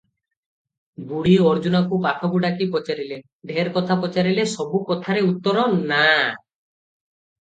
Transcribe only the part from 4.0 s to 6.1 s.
ପଚାରିଲେ, ସବୁ କଥାରେ ଉତ୍ତର- "ନା"।